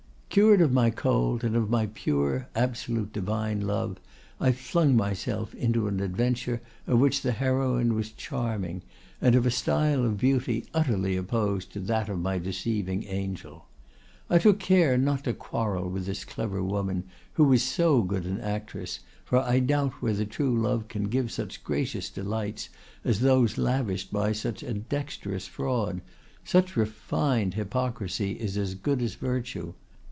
[0.33, 3.97] "Cured of my cold, and of my pure, absolute, divine love,
[4.39, 8.81] I flung myself into an adventure, of which the heroine was charming,
[9.19, 13.65] and of a style of beauty utterly opposed to that of my deceiving angel.
[14.29, 18.39] I took care not to quarrel with this clever woman, who was so good an
[18.39, 22.69] actress, for I doubt whether true love can give such gracious delights
[23.03, 25.99] as those lavished by such a dexterous fraud.
[26.45, 29.73] Such refined hypocrisy is as good as virtue.